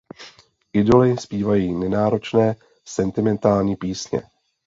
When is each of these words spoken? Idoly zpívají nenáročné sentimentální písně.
Idoly 0.73 1.17
zpívají 1.17 1.73
nenáročné 1.73 2.55
sentimentální 2.85 3.75
písně. 3.75 4.23